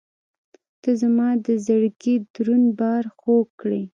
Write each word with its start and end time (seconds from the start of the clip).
•ته 0.81 0.89
زما 1.01 1.29
د 1.45 1.47
زړګي 1.65 2.15
دروند 2.33 2.67
بار 2.79 3.03
خوږ 3.17 3.47
کړې. 3.61 3.81